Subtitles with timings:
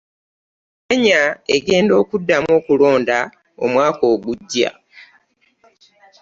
[0.87, 1.21] Kenya
[1.55, 3.17] egenda kuddamu okulonda
[3.63, 4.69] omwaka ogujja.